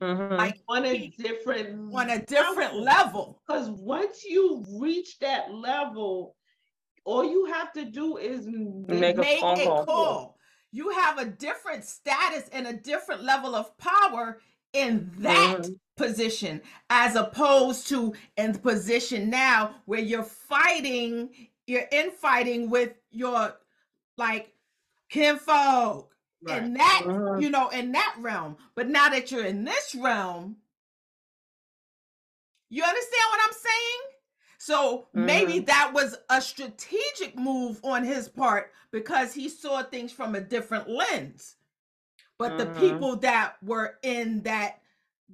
[0.00, 0.36] Mhm.
[0.38, 3.40] like on a different on a different level.
[3.46, 6.36] Because once you reach that level,
[7.04, 9.84] all you have to do is Make a Make phone a call.
[9.84, 10.38] call.
[10.72, 14.40] You have a different status and a different level of power
[14.72, 15.80] in that Mhm.
[15.96, 23.58] position as opposed to in the position now where you're fighting, you're infighting with your
[24.16, 24.54] like
[25.10, 26.14] kinfolk
[26.46, 27.40] in that, Mhm.
[27.42, 28.56] you know, in that realm.
[28.74, 30.56] But now that you're in this realm,
[32.68, 34.00] you understand what I'm saying?
[34.58, 40.34] So maybe that was a strategic move on his part because he saw things from
[40.34, 41.56] a different lens.
[42.38, 42.74] But the Mhm.
[42.78, 44.80] people that were in that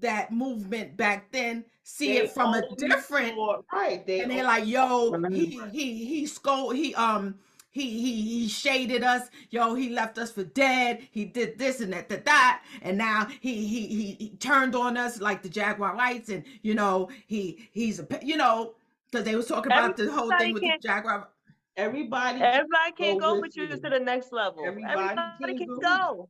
[0.00, 3.34] that movement back then see They it from a different
[3.72, 4.06] right.
[4.06, 7.38] They and they're like, yo, he he he scold he um
[7.76, 11.92] he he he shaded us, yo, he left us for dead, he did this and
[11.92, 15.94] that, that, that, and now he he he, he turned on us like the Jaguar
[15.94, 18.74] lights, and you know, he he's a you know,
[19.10, 21.28] because they was talking about the whole thing with the Everybody Jaguar.
[21.76, 23.76] everybody Everybody can't go go with with you you.
[23.76, 24.64] to the next level.
[24.64, 25.80] Everybody Everybody, can can go.
[25.80, 26.28] go.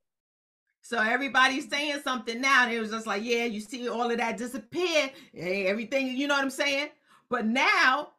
[0.82, 4.16] So everybody's saying something now, and it was just like, yeah, you see all of
[4.18, 6.90] that disappear, eh, everything, you know what I'm saying?
[7.28, 8.10] But now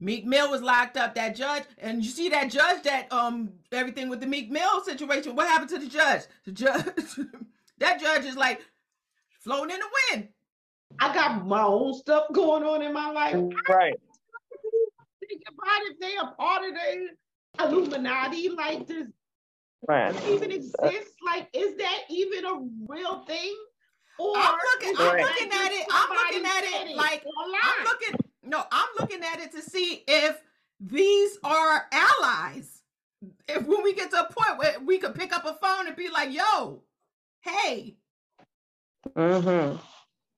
[0.00, 4.08] Meek Mill was locked up, that judge, and you see that judge that um everything
[4.08, 5.36] with the Meek Mill situation.
[5.36, 6.22] What happened to the judge?
[6.44, 6.84] The judge
[7.78, 8.60] that judge is like
[9.40, 10.28] floating in the wind.
[10.98, 13.36] I got my own stuff going on in my life.
[13.68, 13.94] Right.
[15.28, 15.96] Think about it.
[16.00, 18.48] They are part of the Illuminati.
[18.48, 19.06] Like, does
[19.88, 20.14] Right.
[20.28, 21.14] even exist?
[21.24, 23.54] Like, is that even a real thing?
[24.18, 27.60] Or I'm looking, I'm looking at it, I'm looking at it like online?
[27.64, 30.40] I'm looking, no, I'm looking at it to see if
[30.80, 32.82] these are allies.
[33.48, 35.96] If when we get to a point where we could pick up a phone and
[35.96, 36.82] be like, yo,
[37.42, 37.96] hey,
[39.16, 39.76] Mm-hmm.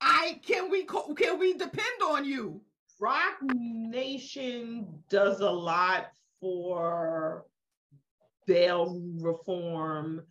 [0.00, 2.61] I can we can we depend on you?
[3.00, 6.09] Roc Nation does a lot
[6.40, 7.44] for
[8.46, 10.22] bail reform.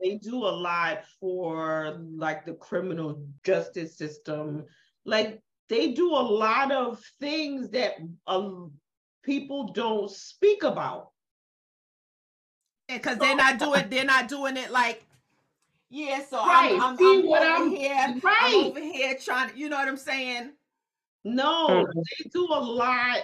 [0.00, 4.64] They do a lot for like the criminal justice system.
[5.04, 5.42] Like
[5.72, 7.94] they do a lot of things that
[8.26, 8.72] um,
[9.24, 11.08] people don't speak about.
[12.88, 15.02] Because they're not doing they're not doing it like
[15.88, 17.94] yeah, so Right, I'm, I'm, see I'm what over I'm- here.
[17.98, 18.54] I'm right.
[18.66, 20.52] over here trying to, you know what I'm saying?
[21.24, 21.92] No, Mhm.
[21.94, 23.18] they do a lot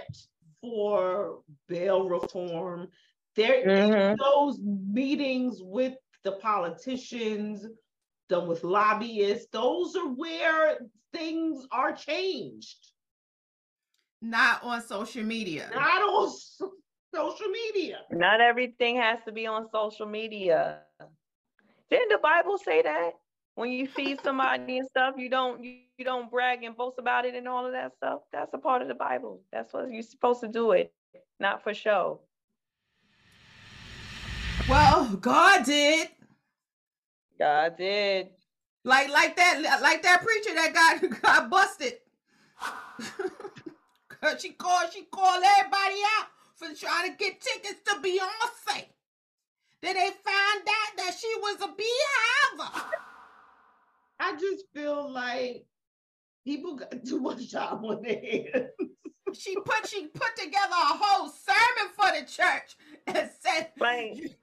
[0.60, 2.88] for bail reform.
[3.36, 4.16] There Mhm.
[4.18, 5.94] those meetings with
[6.24, 7.66] the politicians,
[8.28, 10.78] done with lobbyists, those are where
[11.12, 12.76] things are changed.
[14.20, 15.70] Not on social media.
[15.74, 16.72] Not on so-
[17.14, 18.00] social media.
[18.10, 20.80] Not everything has to be on social media.
[21.90, 23.12] Didn't the Bible say that?
[23.54, 27.24] When you feed somebody and stuff, you don't you, you don't brag and boast about
[27.24, 28.20] it and all of that stuff.
[28.32, 29.40] That's a part of the Bible.
[29.52, 30.92] That's what you're supposed to do it,
[31.40, 32.20] not for show.
[34.68, 36.08] Well, God did.
[37.38, 38.28] God did.
[38.84, 41.94] Like like that like that preacher that got got busted.
[44.08, 46.26] Cause she called she called everybody out
[46.56, 48.86] for trying to get tickets to Beyonce.
[49.82, 52.84] Then they found out that she was a beehiver.
[54.20, 55.64] I just feel like
[56.44, 58.70] people got too much time on their hands.
[59.34, 62.76] She put she put together a whole sermon for the church
[63.06, 64.36] and said Right.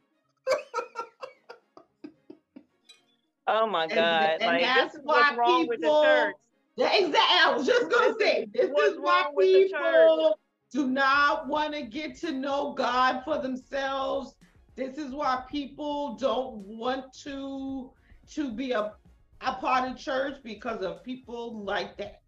[3.48, 4.38] Oh my God.
[4.42, 6.36] and like that's why what's wrong with the people- church.
[6.78, 7.20] Exactly.
[7.20, 10.40] I was just gonna This say this is why wrong with the people
[10.74, 14.36] do not want to get to know God for themselves.
[14.76, 17.92] This is why people don't want to
[18.32, 18.94] to be a
[19.42, 22.22] a part of church because of people like that.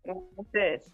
[0.53, 0.89] This?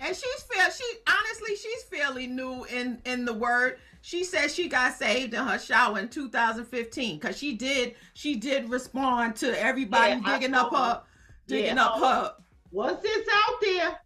[0.00, 4.68] And she's fair she honestly she's fairly new in in the word she says she
[4.68, 10.12] got saved in her shower in 2015 because she did she did respond to everybody
[10.24, 11.02] Yeah, digging up her
[11.46, 11.84] digging Yeah.
[11.86, 12.34] up her
[12.72, 14.00] Once it's out there,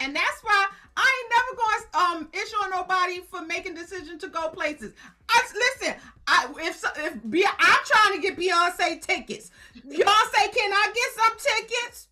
[0.00, 0.66] and that's why
[0.98, 4.92] I ain't never going to um issue on nobody for making decision to go places.
[5.28, 5.94] I listen.
[6.26, 9.50] I if if Be- I'm trying to get Beyonce tickets.
[9.76, 12.08] Beyonce, can I get some tickets?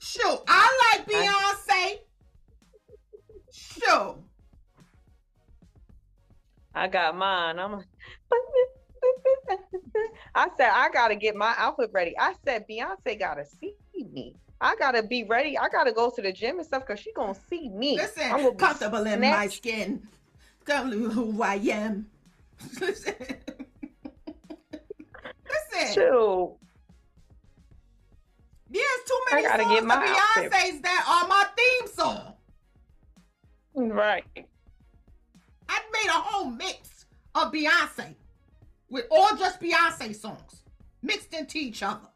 [0.00, 1.98] Sure, I like Beyonce.
[3.52, 4.16] Sure.
[6.74, 7.58] I got mine.
[7.58, 7.74] I'm.
[10.34, 12.14] I said I gotta get my outfit ready.
[12.18, 13.74] I said Beyonce gotta see
[14.12, 14.34] me.
[14.60, 15.58] I gotta be ready.
[15.58, 17.96] I gotta go to the gym and stuff because she gonna see me.
[17.96, 20.06] Listen, I'm gonna comfortable in my skin.
[20.66, 22.06] To who I am.
[22.80, 23.14] Listen.
[25.72, 26.56] Listen.
[28.70, 30.02] There's too I many gotta songs get my of.
[30.02, 32.34] Beyonce's that are my theme song.
[33.74, 34.24] Right.
[35.68, 38.14] I made a whole mix of Beyonce
[38.88, 40.62] with all just Beyonce songs
[41.02, 42.08] mixed into each other.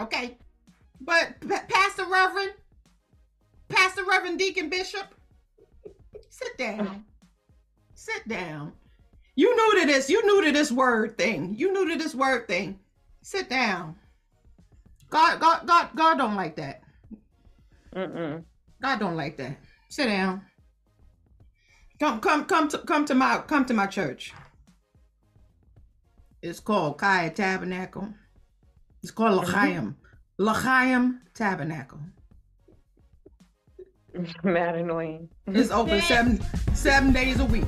[0.00, 0.38] Okay,
[1.00, 2.52] but P- Pastor Reverend,
[3.68, 5.14] Pastor Reverend Deacon Bishop,
[6.30, 7.04] sit down,
[7.94, 8.72] sit down.
[9.36, 10.10] You new to this.
[10.10, 11.54] You new to this word thing.
[11.56, 12.78] You new to this word thing.
[13.22, 13.96] Sit down.
[15.10, 16.82] God, God, God, God don't like that.
[17.94, 18.44] Mm-mm.
[18.80, 19.58] God don't like that.
[19.88, 20.42] Sit down.
[21.98, 24.32] Come, come, come to come to my come to my church.
[26.40, 28.08] It's called Kaya Tabernacle.
[29.02, 29.50] It's called mm-hmm.
[29.50, 29.96] L'chaim.
[30.38, 32.00] L'chaim Tabernacle.
[34.44, 35.28] Mad annoying.
[35.48, 36.40] It's open seven
[36.72, 37.66] seven days a week.